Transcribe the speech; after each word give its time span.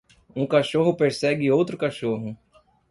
um 0.35 0.47
cachorro 0.47 0.95
persegue 0.97 1.51
outro 1.51 1.77
cachorro. 1.77 2.35